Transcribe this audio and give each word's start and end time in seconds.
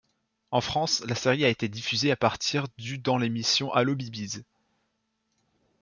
En 0.49 0.61
France, 0.61 1.01
la 1.05 1.13
série 1.13 1.45
a 1.45 1.49
été 1.49 1.69
diffusée 1.69 2.09
à 2.09 2.15
partir 2.15 2.65
du 2.79 2.97
dans 2.97 3.19
l'émission 3.19 3.71
Allo 3.71 3.93
Bibizz! 3.93 4.43